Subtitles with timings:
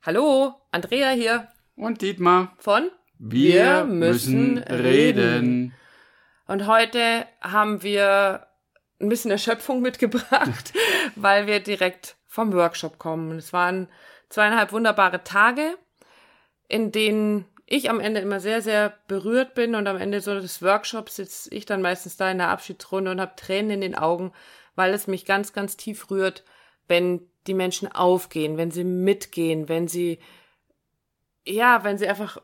[0.00, 2.54] Hallo, Andrea hier Und Dietmar.
[2.58, 5.74] von Wir, müssen reden.
[6.46, 8.46] Und heute haben wir
[9.00, 10.72] ein bisschen Erschöpfung mitgebracht,
[11.16, 13.38] weil wir direkt vom Workshop kommen.
[13.38, 13.88] Es waren
[14.28, 15.76] zweieinhalb wunderbare Tage,
[16.68, 20.62] in denen ich am Ende immer sehr, sehr berührt bin und am Ende so des
[20.62, 24.32] Workshops sitze ich dann meistens da in der Abschiedsrunde und habe Tränen in den Augen,
[24.76, 26.44] weil es mich ganz, ganz tief rührt,
[26.86, 30.18] wenn die Menschen aufgehen, wenn sie mitgehen, wenn sie,
[31.46, 32.40] ja, wenn sie einfach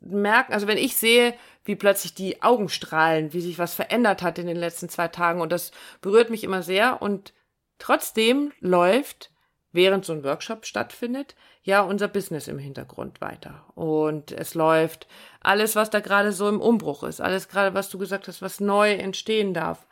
[0.00, 1.34] merken, also wenn ich sehe,
[1.64, 5.40] wie plötzlich die Augen strahlen, wie sich was verändert hat in den letzten zwei Tagen
[5.40, 7.32] und das berührt mich immer sehr und
[7.78, 9.30] trotzdem läuft,
[9.72, 15.08] während so ein Workshop stattfindet, ja unser Business im Hintergrund weiter und es läuft
[15.40, 18.60] alles, was da gerade so im Umbruch ist, alles gerade, was du gesagt hast, was
[18.60, 19.86] neu entstehen darf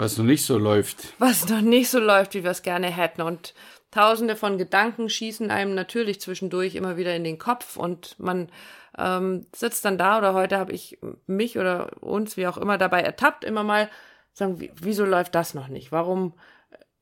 [0.00, 1.12] Was noch nicht so läuft.
[1.18, 3.20] was noch nicht so läuft, wie wir es gerne hätten.
[3.20, 3.52] Und
[3.90, 8.48] tausende von Gedanken schießen einem natürlich zwischendurch immer wieder in den Kopf und man
[8.96, 13.02] ähm, sitzt dann da oder heute habe ich mich oder uns, wie auch immer, dabei
[13.02, 13.90] ertappt, immer mal
[14.32, 15.92] sagen, wie, wieso läuft das noch nicht?
[15.92, 16.32] Warum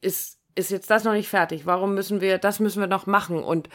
[0.00, 1.66] ist, ist jetzt das noch nicht fertig?
[1.66, 3.44] Warum müssen wir, das müssen wir noch machen?
[3.44, 3.68] Und,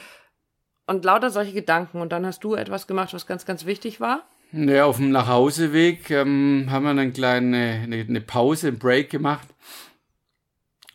[0.85, 2.01] und lauter solche Gedanken.
[2.01, 4.27] Und dann hast du etwas gemacht, was ganz, ganz wichtig war.
[4.55, 9.47] Ja, auf dem Nachhauseweg ähm, haben wir eine kleine eine, eine Pause, einen Break gemacht,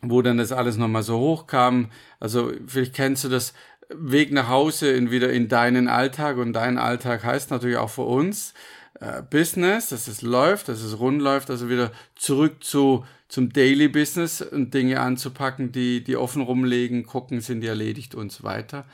[0.01, 1.91] wo dann das alles nochmal so hochkam.
[2.21, 3.53] Also vielleicht kennst du das
[3.89, 8.03] Weg nach Hause in, wieder in deinen Alltag und dein Alltag heißt natürlich auch für
[8.03, 8.53] uns
[9.01, 13.89] äh, Business, dass es läuft, dass es rund läuft, also wieder zurück zu zum Daily
[13.89, 18.85] Business und Dinge anzupacken, die die offen rumlegen, gucken, sind die erledigt und so weiter.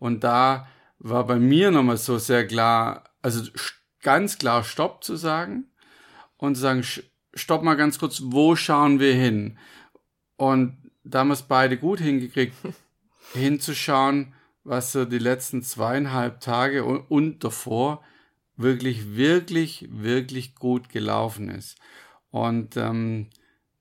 [0.00, 0.66] Und da
[0.98, 3.44] war bei mir nochmal so sehr klar, also
[4.02, 5.64] ganz klar Stopp zu sagen
[6.36, 6.84] und zu sagen,
[7.34, 9.58] stopp mal ganz kurz, wo schauen wir hin?
[10.36, 12.54] Und da haben wir es beide gut hingekriegt,
[13.34, 18.02] hinzuschauen, was so die letzten zweieinhalb Tage und, und davor
[18.56, 21.78] wirklich, wirklich, wirklich gut gelaufen ist.
[22.30, 23.30] Und ähm,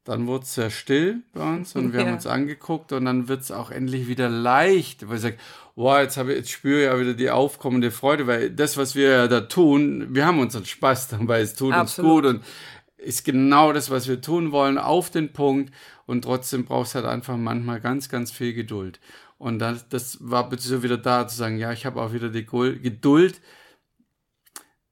[0.07, 2.05] dann wurde es sehr still bei uns und wir Ja.
[2.07, 5.37] haben uns angeguckt und dann wird es auch endlich wieder leicht, weil ich sage,
[5.75, 8.95] wow, jetzt, habe ich, jetzt spüre ich ja wieder die aufkommende Freude, weil das, was
[8.95, 12.25] wir ja da tun, wir haben unseren Spaß dabei, es tut Absolut.
[12.25, 15.73] uns gut und ist genau das, was wir tun wollen, auf den Punkt
[16.05, 18.99] und trotzdem brauchst halt einfach manchmal ganz, ganz viel Geduld.
[19.37, 22.45] Und das, das war so wieder da zu sagen, ja, ich habe auch wieder die
[22.45, 23.41] Geduld,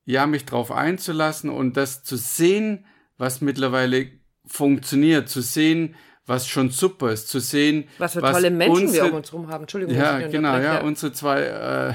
[0.05, 2.85] ja, mich drauf einzulassen und das zu sehen,
[3.17, 4.11] was mittlerweile
[4.47, 5.95] funktioniert, zu sehen,
[6.25, 9.47] was schon super ist, zu sehen, Was für tolle Menschen wir unsere- um uns rum
[9.49, 9.63] haben.
[9.63, 9.95] Entschuldigung.
[9.95, 11.93] ja, genau, ja, unsere zwei, äh,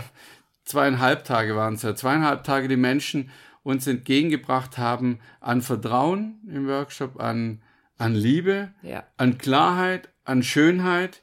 [0.64, 3.30] zweieinhalb Tage waren es ja, zweieinhalb Tage die Menschen
[3.62, 7.60] uns entgegengebracht haben an Vertrauen im Workshop, an,
[7.98, 9.04] an Liebe, Ja.
[9.16, 11.22] an Klarheit, an Schönheit,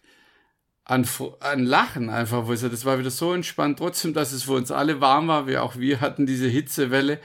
[0.83, 1.05] an,
[1.39, 5.01] an Lachen einfach, wo das war wieder so entspannt, trotzdem, dass es für uns alle
[5.01, 7.19] warm war, wir auch wir hatten diese Hitzewelle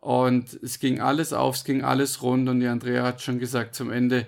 [0.00, 3.74] und es ging alles auf, es ging alles rund und die Andrea hat schon gesagt,
[3.74, 4.26] zum Ende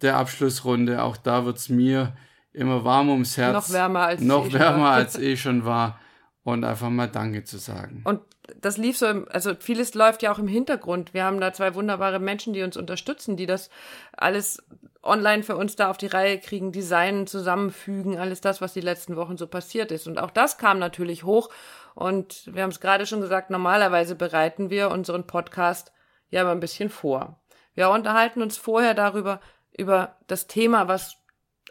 [0.00, 2.16] der Abschlussrunde, auch da wird's mir
[2.52, 3.54] immer warm ums Herz.
[3.54, 4.92] Noch wärmer als es Noch eh schon wärmer war.
[4.92, 5.98] als eh schon war
[6.44, 8.02] und einfach mal Danke zu sagen.
[8.04, 8.20] Und
[8.60, 11.14] das lief so, im, also vieles läuft ja auch im Hintergrund.
[11.14, 13.70] Wir haben da zwei wunderbare Menschen, die uns unterstützen, die das
[14.16, 14.62] alles
[15.02, 19.16] online für uns da auf die Reihe kriegen, designen, zusammenfügen, alles das, was die letzten
[19.16, 20.06] Wochen so passiert ist.
[20.06, 21.50] Und auch das kam natürlich hoch.
[21.94, 25.92] Und wir haben es gerade schon gesagt, normalerweise bereiten wir unseren Podcast
[26.30, 27.38] ja immer ein bisschen vor.
[27.74, 29.40] Wir unterhalten uns vorher darüber,
[29.76, 31.16] über das Thema, was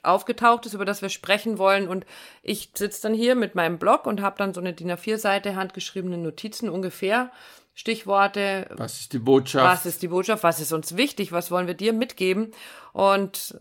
[0.03, 1.87] aufgetaucht ist, über das wir sprechen wollen.
[1.87, 2.05] Und
[2.41, 6.17] ich sitze dann hier mit meinem Blog und habe dann so eine DIN A4-Seite handgeschriebene
[6.17, 7.31] Notizen ungefähr.
[7.73, 9.65] Stichworte, Was ist die Botschaft?
[9.65, 12.51] was ist die Botschaft, was ist uns wichtig, was wollen wir dir mitgeben.
[12.93, 13.59] Und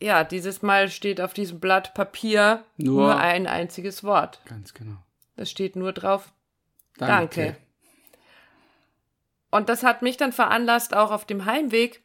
[0.00, 4.40] ja, dieses Mal steht auf diesem Blatt Papier nur, Nur- ein einziges Wort.
[4.46, 4.96] Ganz genau.
[5.36, 6.32] Das steht nur drauf,
[6.98, 7.40] Danke.
[7.40, 7.56] Danke.
[9.50, 12.02] Und das hat mich dann veranlasst, auch auf dem Heimweg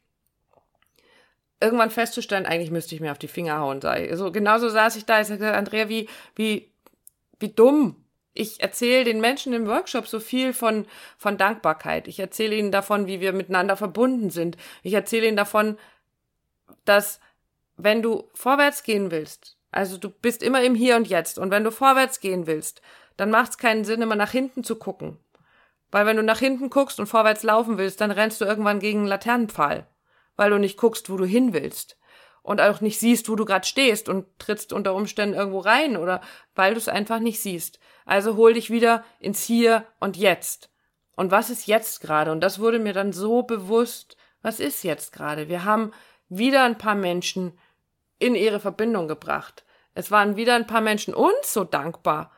[1.61, 3.81] irgendwann festzustellen, eigentlich müsste ich mir auf die Finger hauen.
[3.81, 4.09] Sei.
[4.09, 5.21] Also genauso saß ich da.
[5.21, 6.71] Ich sagte, Andrea, wie, wie,
[7.39, 8.03] wie dumm.
[8.33, 10.85] Ich erzähle den Menschen im Workshop so viel von,
[11.17, 12.07] von Dankbarkeit.
[12.07, 14.57] Ich erzähle ihnen davon, wie wir miteinander verbunden sind.
[14.83, 15.77] Ich erzähle ihnen davon,
[16.85, 17.19] dass
[17.75, 21.63] wenn du vorwärts gehen willst, also du bist immer im Hier und Jetzt, und wenn
[21.63, 22.81] du vorwärts gehen willst,
[23.17, 25.17] dann macht es keinen Sinn, immer nach hinten zu gucken.
[25.91, 28.99] Weil wenn du nach hinten guckst und vorwärts laufen willst, dann rennst du irgendwann gegen
[28.99, 29.87] einen Laternenpfahl,
[30.37, 31.97] weil du nicht guckst, wo du hin willst.
[32.43, 36.21] Und auch nicht siehst, wo du gerade stehst und trittst unter Umständen irgendwo rein oder
[36.55, 37.79] weil du es einfach nicht siehst.
[38.05, 40.71] Also hol dich wieder ins Hier und Jetzt.
[41.15, 42.31] Und was ist jetzt gerade?
[42.31, 45.49] Und das wurde mir dann so bewusst, was ist jetzt gerade?
[45.49, 45.91] Wir haben
[46.29, 47.57] wieder ein paar Menschen
[48.17, 49.63] in ihre Verbindung gebracht.
[49.93, 52.31] Es waren wieder ein paar Menschen uns so dankbar,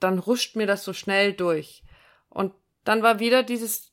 [0.00, 1.82] dann ruscht mir das so schnell durch.
[2.28, 2.52] Und
[2.84, 3.92] dann war wieder dieses,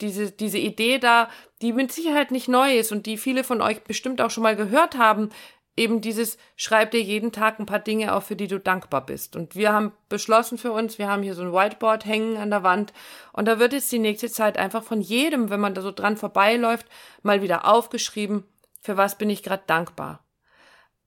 [0.00, 1.28] diese, diese Idee da,
[1.62, 4.56] die mit Sicherheit nicht neu ist und die viele von euch bestimmt auch schon mal
[4.56, 5.30] gehört haben,
[5.76, 9.36] eben dieses, schreib dir jeden Tag ein paar Dinge auf, für die du dankbar bist.
[9.36, 12.62] Und wir haben beschlossen für uns, wir haben hier so ein Whiteboard hängen an der
[12.62, 12.92] Wand
[13.32, 16.16] und da wird jetzt die nächste Zeit einfach von jedem, wenn man da so dran
[16.16, 16.86] vorbeiläuft,
[17.22, 18.44] mal wieder aufgeschrieben,
[18.80, 20.25] für was bin ich gerade dankbar.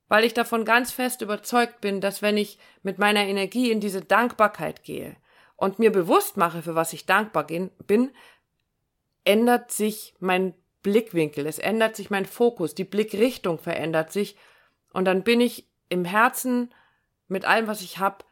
[0.09, 4.01] Weil ich davon ganz fest überzeugt bin, dass wenn ich mit meiner Energie in diese
[4.01, 5.15] Dankbarkeit gehe
[5.56, 8.11] und mir bewusst mache, für was ich dankbar bin,
[9.23, 14.35] ändert sich mein Blickwinkel, es ändert sich mein Fokus, die Blickrichtung verändert sich
[14.91, 16.73] und dann bin ich im Herzen
[17.27, 18.25] mit allem, was ich habe,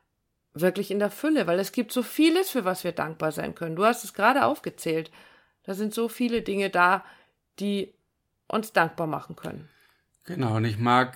[0.54, 3.76] wirklich in der Fülle, weil es gibt so vieles, für was wir dankbar sein können.
[3.76, 5.12] Du hast es gerade aufgezählt.
[5.64, 7.06] Da sind so viele Dinge da,
[7.60, 7.94] die
[8.48, 9.70] uns dankbar machen können.
[10.26, 11.16] Genau, und ich mag,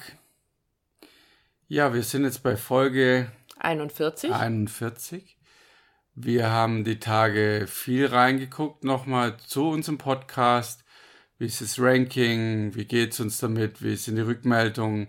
[1.71, 4.29] ja, wir sind jetzt bei Folge 41.
[4.33, 5.37] 41.
[6.15, 10.83] Wir haben die Tage viel reingeguckt, nochmal zu unserem Podcast.
[11.37, 12.75] Wie ist das Ranking?
[12.75, 13.81] Wie geht es uns damit?
[13.81, 15.07] Wie sind die Rückmeldungen?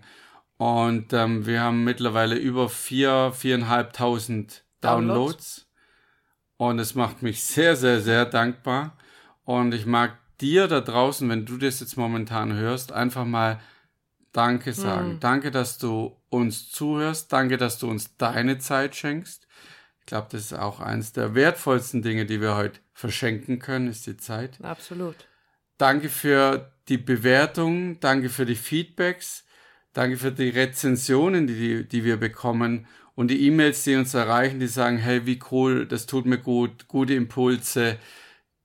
[0.55, 5.15] Und ähm, wir haben mittlerweile über vier, viereinhalbtausend Downloads.
[5.17, 5.69] Downloads.
[6.55, 8.97] Und es macht mich sehr, sehr, sehr dankbar.
[9.43, 13.59] Und ich mag dir da draußen, wenn du das jetzt momentan hörst, einfach mal
[14.33, 15.13] Danke sagen.
[15.13, 15.19] Mhm.
[15.19, 17.31] Danke, dass du uns zuhörst.
[17.31, 19.47] Danke, dass du uns deine Zeit schenkst.
[19.99, 24.05] Ich glaube, das ist auch eines der wertvollsten Dinge, die wir heute verschenken können, ist
[24.05, 24.59] die Zeit.
[24.61, 25.15] Absolut.
[25.77, 27.99] Danke für die Bewertung.
[28.01, 29.45] Danke für die Feedbacks.
[29.93, 34.67] Danke für die Rezensionen, die, die wir bekommen und die E-Mails, die uns erreichen, die
[34.67, 37.97] sagen, hey, wie cool, das tut mir gut, gute Impulse.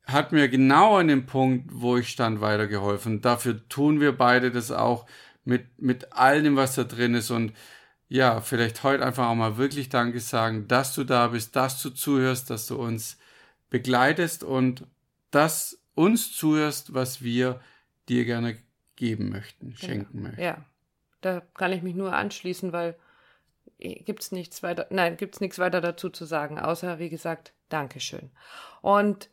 [0.07, 3.21] Hat mir genau an dem Punkt, wo ich stand, weitergeholfen.
[3.21, 5.07] Dafür tun wir beide das auch
[5.49, 7.55] mit, mit allem, was da drin ist und
[8.11, 11.91] ja, vielleicht heute einfach auch mal wirklich Danke sagen, dass du da bist, dass du
[11.91, 13.19] zuhörst, dass du uns
[13.71, 14.85] begleitest und
[15.31, 17.61] dass uns zuhörst, was wir
[18.09, 18.57] dir gerne
[18.97, 19.79] geben möchten, genau.
[19.79, 20.41] schenken möchten.
[20.41, 20.65] Ja,
[21.21, 22.97] da kann ich mich nur anschließen, weil
[23.79, 28.31] gibt's nichts weiter, nein, gibt's nichts weiter dazu zu sagen, außer, wie gesagt, Dankeschön.
[28.81, 29.31] Und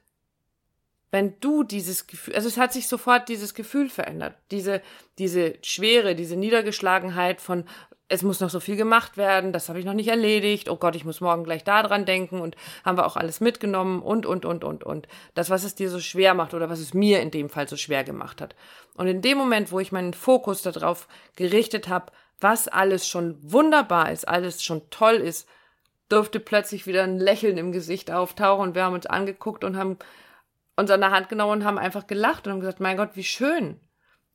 [1.16, 4.82] wenn du dieses Gefühl, also es hat sich sofort dieses Gefühl verändert, diese,
[5.18, 7.64] diese Schwere, diese Niedergeschlagenheit von,
[8.10, 10.94] es muss noch so viel gemacht werden, das habe ich noch nicht erledigt, oh Gott,
[10.94, 14.44] ich muss morgen gleich da dran denken und haben wir auch alles mitgenommen und, und,
[14.44, 15.08] und, und, und.
[15.36, 17.78] Das, was es dir so schwer macht oder was es mir in dem Fall so
[17.78, 18.54] schwer gemacht hat.
[18.98, 21.08] Und in dem Moment, wo ich meinen Fokus darauf
[21.38, 25.48] gerichtet habe, was alles schon wunderbar ist, alles schon toll ist,
[26.10, 29.98] durfte plötzlich wieder ein Lächeln im Gesicht auftauchen und wir haben uns angeguckt und haben
[30.76, 33.24] uns an der Hand genommen und haben einfach gelacht und haben gesagt, mein Gott, wie
[33.24, 33.80] schön.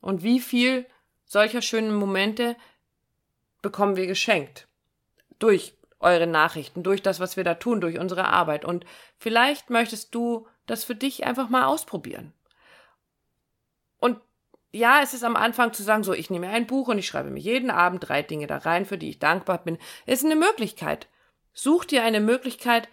[0.00, 0.87] Und wie viel
[1.26, 2.56] solcher schönen Momente
[3.62, 4.66] bekommen wir geschenkt.
[5.38, 8.64] Durch eure Nachrichten, durch das, was wir da tun, durch unsere Arbeit.
[8.64, 8.87] Und
[9.19, 12.32] vielleicht möchtest du das für dich einfach mal ausprobieren.
[13.98, 14.19] Und
[14.72, 17.31] ja, es ist am Anfang zu sagen, so, ich nehme ein Buch und ich schreibe
[17.31, 21.08] mir jeden Abend drei Dinge da rein, für die ich dankbar bin, ist eine Möglichkeit.
[21.52, 22.88] Such dir eine Möglichkeit,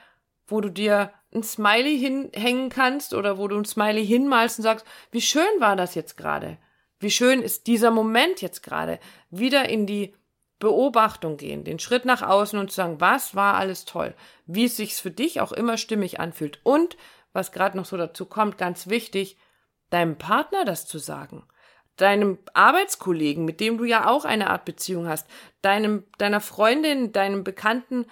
[0.48, 4.86] wo du dir ein Smiley hinhängen kannst oder wo du ein Smiley hinmalst und sagst,
[5.12, 6.58] wie schön war das jetzt gerade?
[7.00, 9.00] Wie schön ist dieser Moment jetzt gerade?
[9.30, 10.16] Wieder in die
[10.60, 14.16] Beobachtung gehen, den Schritt nach außen und zu sagen, was war alles toll,
[14.46, 16.60] wie es sich für dich auch immer stimmig anfühlt.
[16.64, 16.98] Und
[17.34, 19.38] was gerade noch so dazu kommt, ganz wichtig,
[19.92, 21.44] deinem Partner das zu sagen,
[21.98, 25.28] deinem Arbeitskollegen, mit dem du ja auch eine Art Beziehung hast,
[25.62, 28.06] deinem deiner Freundin, deinem Bekannten,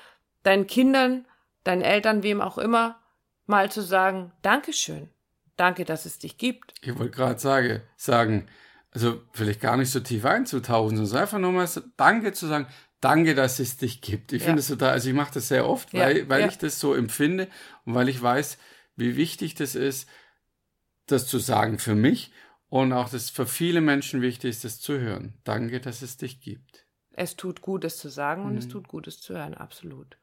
[0.44, 1.26] deinen Kindern,
[1.64, 3.02] deinen Eltern, wem auch immer,
[3.46, 5.10] mal zu sagen, Dankeschön,
[5.58, 6.74] danke, dass es dich gibt.
[6.82, 8.48] Ich wollte gerade sagen, sagen,
[8.92, 12.68] also vielleicht gar nicht so tief einzutauchen, sondern einfach nur mal Danke zu sagen,
[13.02, 14.34] danke, dass es dich gibt.
[14.34, 14.48] Ich ja.
[14.48, 16.48] finde es total, also ich mache das sehr oft, weil, ja, weil ja.
[16.48, 17.48] ich das so empfinde
[17.86, 18.58] und weil ich weiß,
[18.96, 20.10] wie wichtig das ist,
[21.06, 22.32] das zu sagen für mich
[22.70, 25.36] und auch, dass für viele Menschen wichtig ist, das zu hören.
[25.44, 26.86] Danke, dass es dich gibt.
[27.12, 28.58] Es tut gut, es zu sagen und mhm.
[28.58, 30.18] es tut gut, es zu hören, absolut.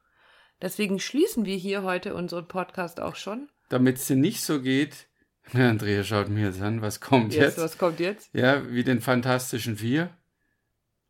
[0.62, 3.50] Deswegen schließen wir hier heute unseren Podcast auch schon.
[3.68, 5.08] Damit es dir nicht so geht,
[5.52, 7.58] Andrea schaut mir jetzt an, was kommt jetzt?
[7.58, 8.30] Was kommt jetzt?
[8.32, 10.10] Ja, wie den Fantastischen Vier.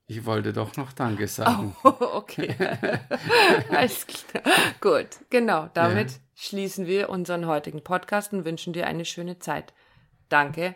[0.06, 1.76] Ich wollte doch noch Danke sagen.
[1.84, 2.54] Oh, okay.
[3.70, 4.42] Alles klar.
[4.80, 5.68] Gut, genau.
[5.74, 6.16] Damit ja.
[6.34, 9.74] schließen wir unseren heutigen Podcast und wünschen dir eine schöne Zeit.
[10.28, 10.74] Danke,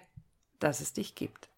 [0.59, 1.49] dass es dich gibt.